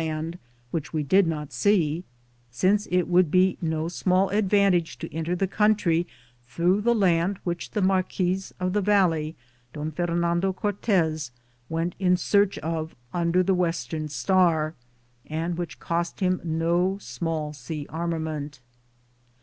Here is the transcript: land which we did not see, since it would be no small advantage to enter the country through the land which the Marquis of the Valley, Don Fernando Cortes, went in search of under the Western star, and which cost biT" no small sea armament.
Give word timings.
land 0.00 0.38
which 0.70 0.94
we 0.94 1.02
did 1.02 1.26
not 1.26 1.52
see, 1.52 2.04
since 2.50 2.86
it 2.90 3.06
would 3.06 3.30
be 3.30 3.58
no 3.60 3.86
small 3.86 4.30
advantage 4.30 4.96
to 4.98 5.14
enter 5.14 5.36
the 5.36 5.46
country 5.46 6.06
through 6.46 6.80
the 6.80 6.94
land 6.94 7.38
which 7.44 7.72
the 7.72 7.82
Marquis 7.82 8.44
of 8.58 8.72
the 8.72 8.80
Valley, 8.80 9.36
Don 9.74 9.90
Fernando 9.92 10.54
Cortes, 10.54 11.32
went 11.68 11.94
in 11.98 12.16
search 12.16 12.56
of 12.60 12.96
under 13.12 13.42
the 13.42 13.52
Western 13.52 14.08
star, 14.08 14.72
and 15.26 15.58
which 15.58 15.78
cost 15.78 16.16
biT" 16.18 16.46
no 16.46 16.96
small 16.98 17.52
sea 17.52 17.86
armament. 17.90 18.60